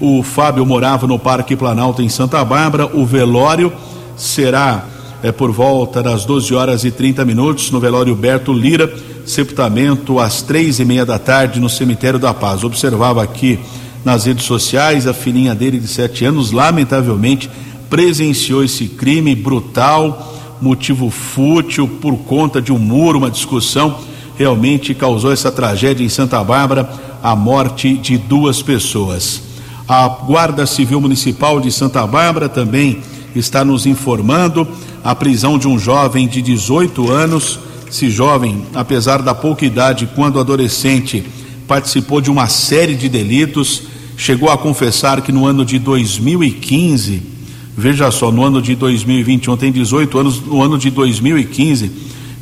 [0.00, 2.86] O Fábio morava no Parque Planalto, em Santa Bárbara.
[2.86, 3.72] O velório
[4.16, 4.84] será
[5.22, 8.92] é, por volta das 12 horas e 30 minutos no velório Berto Lira
[9.28, 12.64] sepultamento às três e meia da tarde no cemitério da Paz.
[12.64, 13.58] Observava aqui
[14.04, 17.50] nas redes sociais a filhinha dele de sete anos, lamentavelmente
[17.90, 23.98] presenciou esse crime brutal, motivo fútil por conta de um muro, uma discussão
[24.36, 26.88] realmente causou essa tragédia em Santa Bárbara,
[27.22, 29.42] a morte de duas pessoas.
[29.86, 33.00] A Guarda Civil Municipal de Santa Bárbara também
[33.34, 34.66] está nos informando
[35.02, 37.60] a prisão de um jovem de 18 anos
[37.90, 41.24] esse jovem, apesar da pouca idade, quando adolescente,
[41.66, 43.84] participou de uma série de delitos,
[44.16, 47.22] chegou a confessar que no ano de 2015,
[47.76, 51.90] veja só, no ano de 2021 tem 18 anos, no ano de 2015,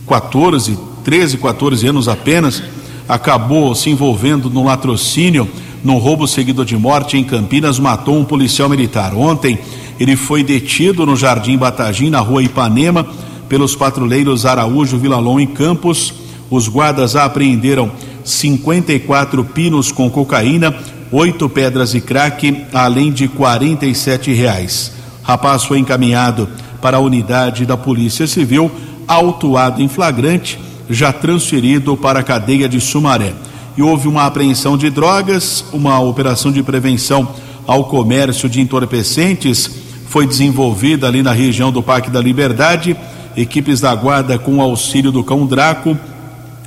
[0.06, 2.62] 14, 13, 14 anos apenas,
[3.08, 5.48] acabou se envolvendo no latrocínio
[5.84, 9.14] num roubo seguido de morte em Campinas, matou um policial militar.
[9.14, 9.60] Ontem,
[9.98, 13.06] ele foi detido no Jardim Batagim, na rua Ipanema,
[13.48, 16.12] pelos patrulheiros Araújo, Vilalon e Campos.
[16.50, 17.90] Os guardas apreenderam
[18.24, 20.74] 54 pinos com cocaína,
[21.10, 24.92] oito pedras e crack, além de 47 reais.
[25.22, 26.48] Rapaz foi encaminhado
[26.80, 28.70] para a unidade da Polícia Civil,
[29.08, 30.58] autuado em flagrante,
[30.90, 33.32] já transferido para a cadeia de Sumaré.
[33.76, 37.28] E houve uma apreensão de drogas, uma operação de prevenção
[37.66, 42.96] ao comércio de entorpecentes foi desenvolvida ali na região do Parque da Liberdade.
[43.36, 45.96] Equipes da guarda, com auxílio do cão Draco,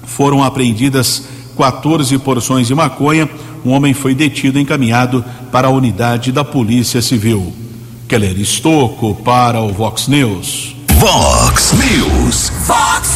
[0.04, 1.24] foram apreendidas
[1.58, 3.30] 14 porções de maconha.
[3.66, 7.54] Um homem foi detido e encaminhado para a unidade da Polícia Civil.
[8.08, 10.76] Keller Estocco para o Vox News.
[10.94, 12.52] Vox News.
[12.66, 13.10] Vox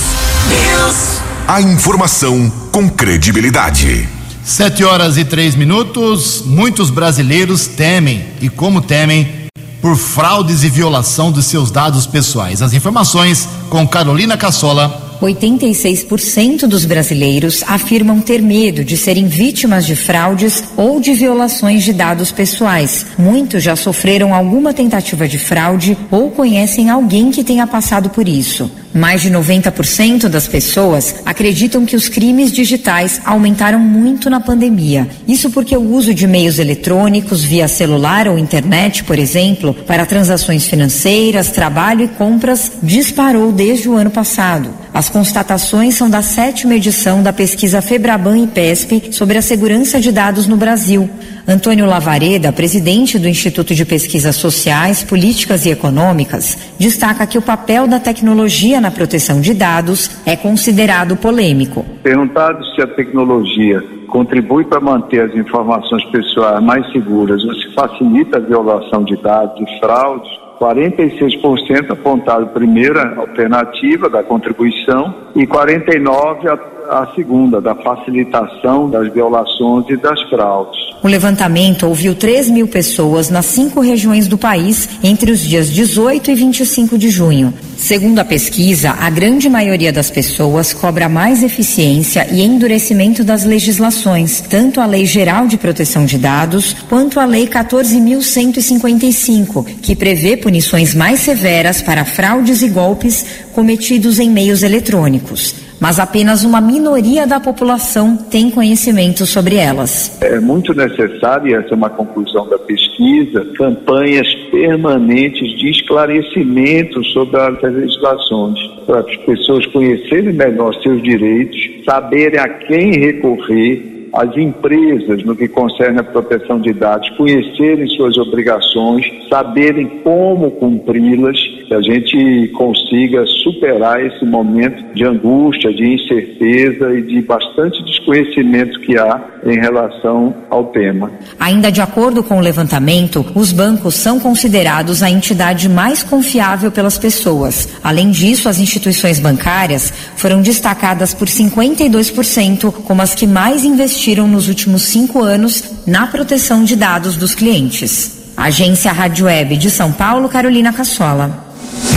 [0.49, 1.21] News.
[1.47, 4.07] A informação com credibilidade.
[4.43, 6.43] Sete horas e três minutos.
[6.45, 9.42] Muitos brasileiros temem, e como temem,
[9.83, 12.61] por fraudes e violação dos seus dados pessoais.
[12.61, 15.17] As informações com Carolina Cassola.
[15.21, 21.91] 86% dos brasileiros afirmam ter medo de serem vítimas de fraudes ou de violações de
[21.91, 23.07] dados pessoais.
[23.19, 28.71] Muitos já sofreram alguma tentativa de fraude ou conhecem alguém que tenha passado por isso.
[28.93, 35.07] Mais de 90% das pessoas acreditam que os crimes digitais aumentaram muito na pandemia.
[35.27, 40.67] Isso porque o uso de meios eletrônicos via celular ou internet, por exemplo, para transações
[40.67, 44.69] financeiras, trabalho e compras disparou desde o ano passado.
[44.93, 50.11] As constatações são da sétima edição da pesquisa Febraban e PESP sobre a segurança de
[50.11, 51.09] dados no Brasil.
[51.45, 57.85] Antônio Lavareda, presidente do Instituto de Pesquisas Sociais, Políticas e Econômicas, destaca que o papel
[57.85, 61.85] da tecnologia na proteção de dados é considerado polêmico.
[62.01, 68.37] Perguntado se a tecnologia contribui para manter as informações pessoais mais seguras ou se facilita
[68.37, 77.01] a violação de dados e fraudes, 46% apontado primeira alternativa da contribuição e 49% a,
[77.01, 80.92] a segunda, da facilitação das violações e das fraudes.
[81.03, 86.31] O levantamento ouviu 3 mil pessoas nas cinco regiões do país entre os dias 18
[86.31, 87.53] e 25 de junho.
[87.77, 94.41] Segundo a pesquisa, a grande maioria das pessoas cobra mais eficiência e endurecimento das legislações,
[94.49, 100.95] tanto a Lei Geral de Proteção de Dados quanto a Lei 14.155, que prevê punições
[100.95, 107.41] mais severas para fraudes e golpes cometidos em meios eletrônicos mas apenas uma minoria da
[107.41, 110.17] população tem conhecimento sobre elas.
[110.21, 117.37] É muito necessário, e essa é uma conclusão da pesquisa, campanhas permanentes de esclarecimento sobre
[117.37, 125.23] as legislações, para as pessoas conhecerem melhor seus direitos, saberem a quem recorrer as empresas,
[125.23, 131.81] no que concerne a proteção de dados, conhecerem suas obrigações, saberem como cumpri-las, que a
[131.81, 139.19] gente consiga superar esse momento de angústia, de incerteza e de bastante desconhecimento que há
[139.43, 141.11] em relação ao tema.
[141.39, 146.99] Ainda de acordo com o levantamento, os bancos são considerados a entidade mais confiável pelas
[146.99, 147.69] pessoas.
[147.83, 154.27] Além disso, as instituições bancárias foram destacadas por 52% como as que mais investiram investiram
[154.27, 158.11] nos últimos cinco anos na proteção de dados dos clientes.
[158.35, 161.45] Agência Rádio Web de São Paulo, Carolina Cassola.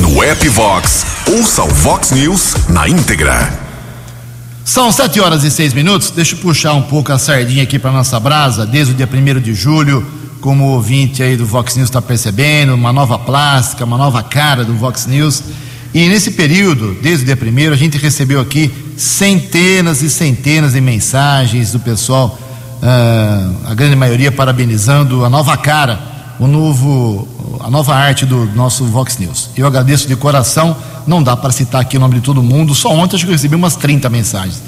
[0.01, 3.53] No app Vox, ouça o Vox News na íntegra.
[4.64, 6.11] São sete horas e seis minutos.
[6.11, 8.64] Deixa eu puxar um pouco a sardinha aqui para nossa brasa.
[8.64, 10.07] Desde o dia 1 de julho,
[10.40, 14.64] como o ouvinte aí do Vox News está percebendo, uma nova plástica, uma nova cara
[14.64, 15.42] do Vox News.
[15.94, 20.81] E nesse período, desde o dia primeiro, a gente recebeu aqui centenas e centenas de
[20.81, 22.38] mensagens do pessoal,
[22.83, 25.99] uh, a grande maioria parabenizando a nova cara,
[26.38, 27.27] o novo,
[27.61, 29.51] a nova arte do nosso Vox News.
[29.57, 32.90] Eu agradeço de coração, não dá para citar aqui o nome de todo mundo, só
[32.90, 34.62] ontem acho que eu recebi umas 30 mensagens.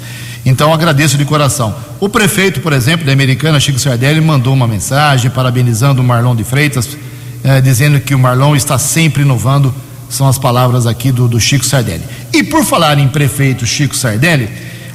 [0.45, 1.75] Então agradeço de coração.
[1.99, 6.43] O prefeito, por exemplo, da Americana, Chico Sardelli, mandou uma mensagem parabenizando o Marlon de
[6.43, 6.97] Freitas,
[7.43, 9.73] eh, dizendo que o Marlon está sempre inovando
[10.09, 12.03] são as palavras aqui do, do Chico Sardelli.
[12.33, 14.49] E por falar em prefeito Chico Sardelli,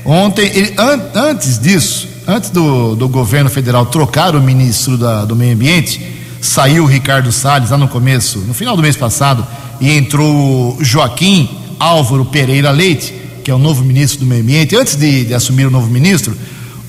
[0.05, 5.37] ontem, ele, an, antes disso, antes do, do governo federal trocar o ministro da, do
[5.37, 6.01] Meio Ambiente,
[6.41, 9.47] saiu o Ricardo Salles lá no começo, no final do mês passado,
[9.81, 11.49] e entrou Joaquim
[11.79, 14.77] Álvaro Pereira Leite, que é o novo ministro do Meio Ambiente.
[14.77, 16.37] Antes de, de assumir o novo ministro,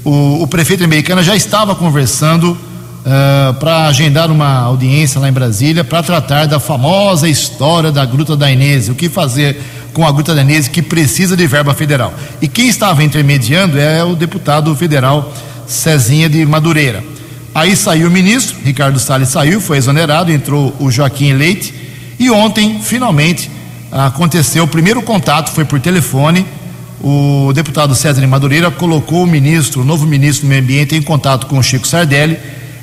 [0.03, 2.57] o, o prefeito americano já estava conversando
[3.05, 8.03] uh, ah, para agendar uma audiência lá em Brasília para tratar da famosa história da
[8.05, 9.61] Gruta da Inês, o que fazer
[9.93, 12.13] com a Gruta da Inês que precisa de verba federal.
[12.41, 15.31] E quem estava intermediando é o deputado federal
[15.67, 17.03] Cezinha de Madureira.
[17.53, 21.73] Aí saiu o ministro, Ricardo Salles saiu, foi exonerado, entrou o Joaquim Leite
[22.19, 23.49] e ontem, finalmente,
[23.91, 26.45] aconteceu o primeiro contato, foi por telefone.
[27.01, 31.45] O deputado César Madureira colocou o ministro, o novo ministro do Meio Ambiente, em contato
[31.45, 32.37] com o Chico Sardelli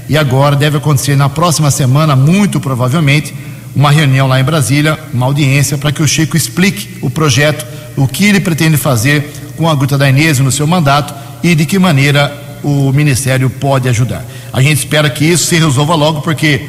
[0.09, 3.35] e agora deve acontecer na próxima semana, muito provavelmente,
[3.75, 7.65] uma reunião lá em Brasília, uma audiência para que o Chico explique o projeto,
[7.97, 11.65] o que ele pretende fazer com a Gruta da Inês no seu mandato e de
[11.65, 12.33] que maneira
[12.63, 14.25] o Ministério pode ajudar.
[14.53, 16.69] A gente espera que isso se resolva logo, porque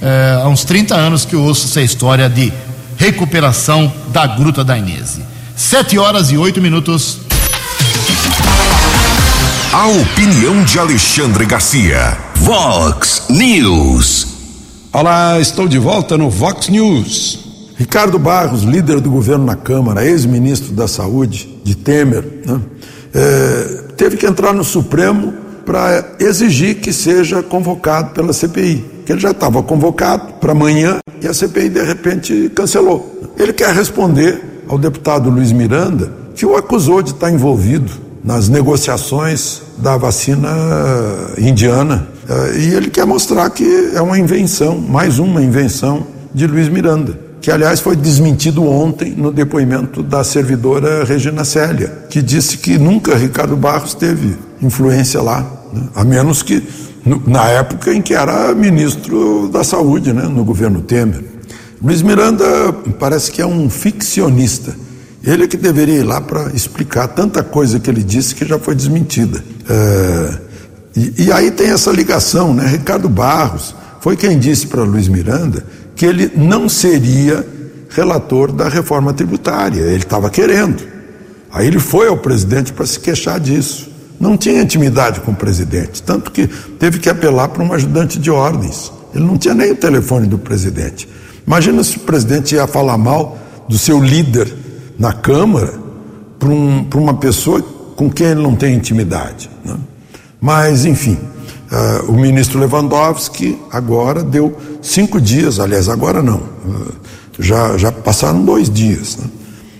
[0.00, 2.52] é, há uns 30 anos que eu ouço essa história de
[2.96, 5.20] recuperação da Gruta da Inês.
[5.56, 7.18] Sete horas e oito minutos.
[9.72, 12.27] A opinião de Alexandre Garcia.
[12.48, 14.26] Vox News.
[14.90, 17.40] Olá, estou de volta no Vox News.
[17.76, 22.58] Ricardo Barros, líder do governo na Câmara, ex-ministro da Saúde de Temer, né,
[23.14, 25.34] é, teve que entrar no Supremo
[25.66, 31.28] para exigir que seja convocado pela CPI, que ele já estava convocado para amanhã e
[31.28, 33.30] a CPI de repente cancelou.
[33.38, 37.92] Ele quer responder ao deputado Luiz Miranda, que o acusou de estar envolvido
[38.24, 40.48] nas negociações da vacina
[41.36, 42.16] indiana.
[42.28, 47.18] Eh, e ele quer mostrar que é uma invenção, mais uma invenção de Luiz Miranda,
[47.40, 53.16] que aliás foi desmentido ontem no depoimento da servidora Regina Célia, que disse que nunca
[53.16, 55.40] Ricardo Barros teve influência lá,
[55.72, 55.82] né?
[55.94, 56.62] a menos que
[57.26, 61.24] na época em que era ministro da Saúde, né, no governo Temer.
[61.82, 62.44] Luiz Miranda
[62.98, 64.76] parece que é um ficcionista.
[65.24, 68.58] Ele é que deveria ir lá para explicar tanta coisa que ele disse que já
[68.58, 69.42] foi desmentida.
[69.68, 70.47] É,
[70.98, 72.66] e, e, aí tem essa ligação, né?
[72.66, 77.46] Ricardo Barros foi quem disse para Luiz Miranda que ele não seria
[77.90, 79.80] relator da reforma tributária.
[79.80, 80.82] Ele estava querendo.
[81.50, 83.88] Aí ele foi ao presidente para se queixar disso.
[84.20, 86.46] Não tinha intimidade com o presidente, tanto que
[86.78, 88.92] teve que apelar para um ajudante de ordens.
[89.14, 91.08] Ele não tinha nem o telefone do presidente.
[91.46, 93.38] Imagina se o presidente ia falar mal
[93.68, 94.52] do seu líder
[94.98, 95.74] na Câmara
[96.38, 97.62] para um, uma pessoa
[97.96, 99.48] com quem ele não tem intimidade.
[99.64, 99.76] Né?
[100.40, 101.18] Mas, enfim,
[101.70, 106.92] uh, o ministro Lewandowski agora deu cinco dias, aliás, agora não, uh,
[107.38, 109.26] já, já passaram dois dias, né?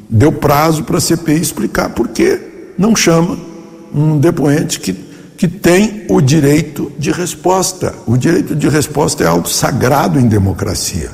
[0.09, 2.41] deu prazo para a CPI explicar por que
[2.79, 3.39] não chama
[3.95, 4.93] um depoente que,
[5.37, 7.95] que tem o direito de resposta.
[8.07, 11.11] O direito de resposta é algo sagrado em democracia.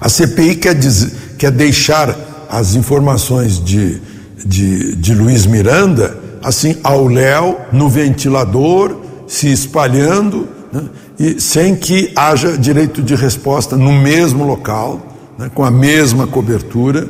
[0.00, 2.16] A CPI quer, dizer, quer deixar
[2.50, 4.00] as informações de,
[4.44, 10.84] de, de Luiz Miranda assim ao léu, no ventilador, se espalhando, né,
[11.18, 15.00] e sem que haja direito de resposta no mesmo local,
[15.38, 17.08] né, com a mesma cobertura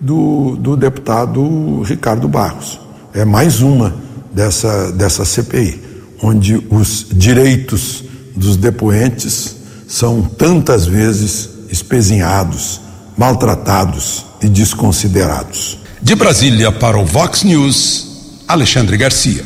[0.00, 2.80] do, do deputado Ricardo Barros.
[3.12, 3.94] É mais uma
[4.32, 5.82] dessa, dessa CPI,
[6.22, 8.04] onde os direitos
[8.34, 9.56] dos depoentes
[9.86, 12.80] são tantas vezes espezinhados,
[13.16, 15.78] maltratados e desconsiderados.
[16.00, 18.09] De Brasília para o Vox News,
[18.50, 19.44] Alexandre Garcia.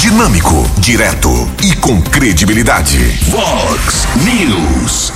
[0.00, 1.30] Dinâmico, direto
[1.62, 2.98] e com credibilidade.
[3.28, 5.12] Vox News.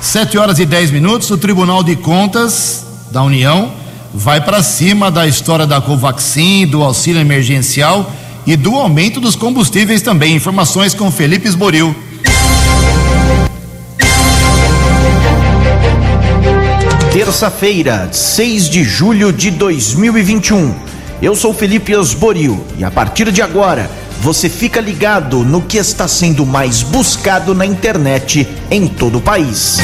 [0.00, 3.72] Sete horas e dez minutos, o Tribunal de Contas da União
[4.12, 8.12] vai para cima da história da Covaxin, do auxílio emergencial
[8.44, 10.34] e do aumento dos combustíveis também.
[10.34, 11.94] Informações com Felipe Esboril.
[17.12, 20.91] Terça-feira, 6 de julho de 2021.
[21.22, 23.88] Eu sou Felipe Osborio e a partir de agora
[24.20, 29.78] você fica ligado no que está sendo mais buscado na internet em todo o país.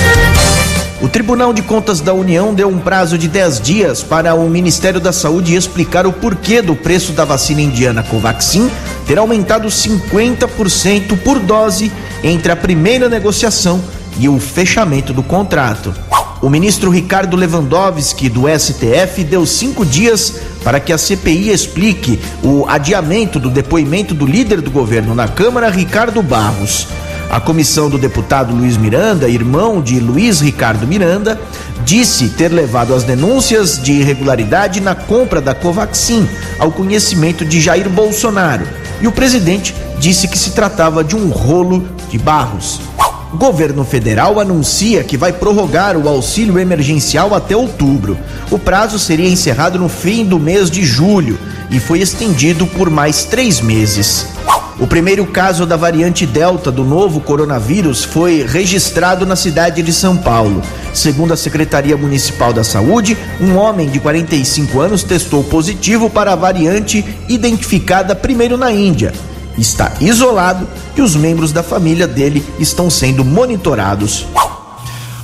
[1.01, 4.99] O Tribunal de Contas da União deu um prazo de 10 dias para o Ministério
[4.99, 8.69] da Saúde explicar o porquê do preço da vacina indiana Covaxin
[9.07, 11.93] ter aumentado 50% por dose
[12.25, 13.81] entre a primeira negociação
[14.19, 15.95] e o fechamento do contrato.
[16.41, 22.65] O ministro Ricardo Lewandowski, do STF, deu cinco dias para que a CPI explique o
[22.69, 26.87] adiamento do depoimento do líder do governo na Câmara, Ricardo Barros.
[27.29, 31.39] A comissão do deputado Luiz Miranda, irmão de Luiz Ricardo Miranda,
[31.85, 36.27] disse ter levado as denúncias de irregularidade na compra da Covaxin
[36.59, 38.67] ao conhecimento de Jair Bolsonaro.
[39.01, 42.81] E o presidente disse que se tratava de um rolo de barros.
[43.35, 48.19] Governo federal anuncia que vai prorrogar o auxílio emergencial até outubro.
[48.51, 51.39] O prazo seria encerrado no fim do mês de julho
[51.71, 54.29] e foi estendido por mais três meses.
[54.81, 60.17] O primeiro caso da variante Delta do novo coronavírus foi registrado na cidade de São
[60.17, 60.63] Paulo.
[60.95, 66.37] Segundo a Secretaria Municipal da Saúde, um homem de 45 anos testou positivo para a
[66.37, 69.13] variante identificada primeiro na Índia
[69.59, 74.27] está isolado e os membros da família dele estão sendo monitorados.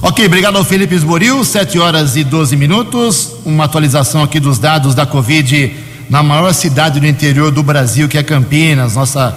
[0.03, 3.33] Ok, obrigado ao Felipe Esboril, 7 horas e 12 minutos.
[3.45, 5.75] Uma atualização aqui dos dados da Covid
[6.11, 9.35] na maior cidade do interior do Brasil, que é Campinas, nossa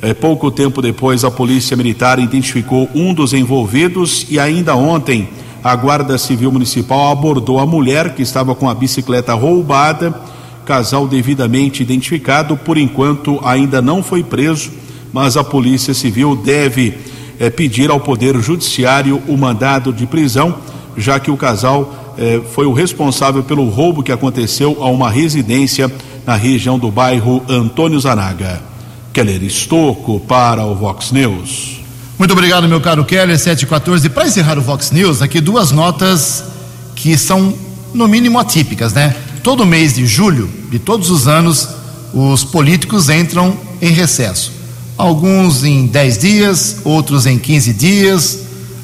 [0.00, 5.28] É, pouco tempo depois, a Polícia Militar identificou um dos envolvidos e ainda ontem
[5.62, 10.12] a Guarda Civil Municipal abordou a mulher que estava com a bicicleta roubada
[10.64, 14.70] casal devidamente identificado, por enquanto ainda não foi preso,
[15.12, 16.94] mas a Polícia Civil deve
[17.38, 20.54] eh, pedir ao Poder Judiciário o mandado de prisão,
[20.96, 25.90] já que o casal eh, foi o responsável pelo roubo que aconteceu a uma residência
[26.26, 28.62] na região do bairro Antônio Zanaga.
[29.12, 31.80] Keller Estocco para o Vox News.
[32.18, 34.08] Muito obrigado, meu caro Keller, 714.
[34.08, 36.44] Para encerrar o Vox News, aqui duas notas
[36.94, 37.52] que são,
[37.92, 39.14] no mínimo, atípicas, né?
[39.42, 41.68] Todo mês de julho de todos os anos,
[42.14, 44.52] os políticos entram em recesso.
[44.96, 48.38] Alguns em 10 dias, outros em 15 dias,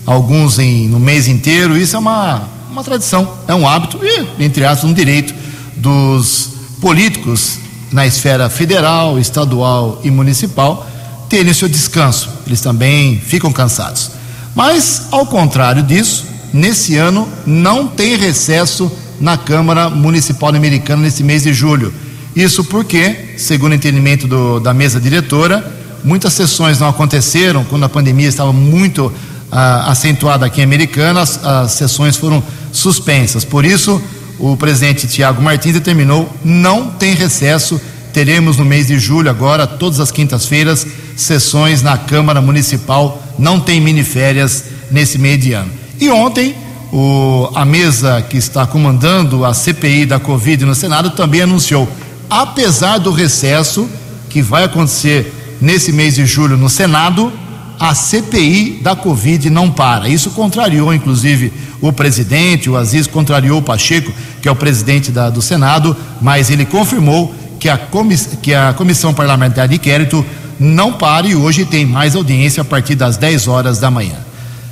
[0.05, 1.77] alguns em, no mês inteiro.
[1.77, 5.35] Isso é uma, uma tradição, é um hábito e, entre aspas, um direito
[5.77, 6.51] dos
[6.81, 7.59] políticos
[7.93, 10.87] na esfera federal, estadual e municipal
[11.29, 12.29] terem seu descanso.
[12.47, 14.11] Eles também ficam cansados.
[14.55, 18.91] Mas, ao contrário disso, nesse ano não tem recesso
[19.21, 21.93] na Câmara Municipal Americana nesse mês de julho.
[22.35, 25.65] Isso porque, segundo o entendimento do, da mesa diretora,
[26.05, 29.13] muitas sessões não aconteceram quando a pandemia estava muito
[29.51, 32.43] ah, acentuada aqui em Americana, as, as sessões foram
[32.73, 33.45] suspensas.
[33.45, 34.01] Por isso,
[34.39, 37.81] o presidente Tiago Martins determinou não tem recesso.
[38.13, 43.23] Teremos no mês de julho, agora, todas as quintas-feiras, sessões na Câmara Municipal.
[43.39, 45.71] Não tem miniférias nesse meio de ano.
[46.01, 46.55] E ontem,
[46.93, 51.89] o, a mesa que está comandando a CPI da Covid no Senado também anunciou,
[52.31, 53.89] apesar do recesso
[54.29, 57.33] que vai acontecer nesse mês de julho no Senado,
[57.79, 60.09] a CPI da Covid não para.
[60.09, 64.13] Isso contrariou, inclusive, o presidente, o Aziz contrariou o Pacheco,
[64.43, 68.73] que é o presidente da, do Senado, mas ele confirmou que a, comiss, que a
[68.73, 70.25] Comissão Parlamentar de Inquérito
[70.59, 74.28] não para e hoje tem mais audiência a partir das 10 horas da manhã.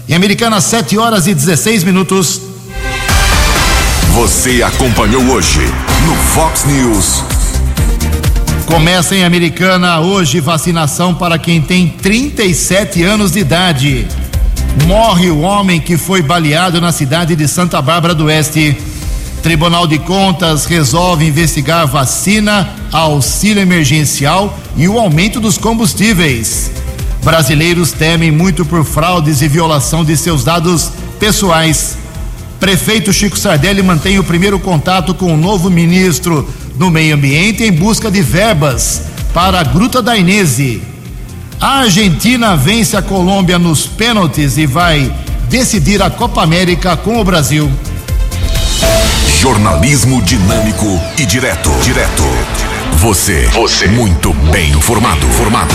[0.09, 2.41] Em Americana, 7 horas e 16 minutos.
[4.15, 5.59] Você acompanhou hoje
[6.07, 7.25] no Fox News.
[8.67, 14.07] Começa em Americana hoje vacinação para quem tem 37 anos de idade.
[14.87, 18.77] Morre o homem que foi baleado na cidade de Santa Bárbara do Oeste.
[19.43, 26.71] Tribunal de Contas resolve investigar vacina, auxílio emergencial e o aumento dos combustíveis.
[27.27, 31.99] Brasileiros temem muito por fraudes e violação de seus dados pessoais.
[32.61, 37.73] Prefeito Chico Sardelli mantém o primeiro contato com o novo ministro do Meio Ambiente em
[37.73, 39.03] busca de verbas
[39.35, 40.81] para a Gruta da Inese.
[41.61, 45.13] A Argentina vence a Colômbia nos pênaltis e vai
[45.51, 47.69] decidir a Copa América com o Brasil.
[49.41, 51.73] Jornalismo dinâmico e direto.
[51.83, 52.23] Direto.
[52.99, 53.49] Você.
[53.53, 53.89] Você.
[53.89, 55.27] Muito bem informado.
[55.27, 55.75] Formado.